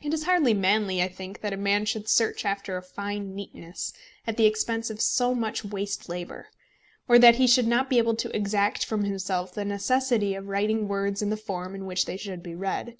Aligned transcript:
It 0.00 0.14
is 0.14 0.26
hardly 0.26 0.54
manly, 0.54 1.02
I 1.02 1.08
think, 1.08 1.40
that 1.40 1.52
a 1.52 1.56
man 1.56 1.84
should 1.84 2.08
search 2.08 2.44
after 2.44 2.76
a 2.76 2.82
fine 2.84 3.34
neatness 3.34 3.92
at 4.24 4.36
the 4.36 4.46
expense 4.46 4.90
of 4.90 5.00
so 5.00 5.34
much 5.34 5.64
waste 5.64 6.08
labour; 6.08 6.50
or 7.08 7.18
that 7.18 7.34
he 7.34 7.48
should 7.48 7.66
not 7.66 7.90
be 7.90 7.98
able 7.98 8.14
to 8.14 8.30
exact 8.36 8.84
from 8.84 9.02
himself 9.02 9.52
the 9.52 9.64
necessity 9.64 10.36
of 10.36 10.46
writing 10.46 10.86
words 10.86 11.20
in 11.20 11.30
the 11.30 11.36
form 11.36 11.74
in 11.74 11.84
which 11.84 12.04
they 12.04 12.16
should 12.16 12.44
be 12.44 12.54
read. 12.54 12.96